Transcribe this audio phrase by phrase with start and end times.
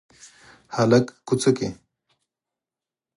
[0.75, 1.67] هلک کوڅه کې